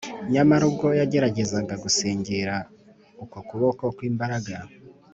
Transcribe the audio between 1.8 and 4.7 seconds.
gusingira uko kuboko kw’imbaraga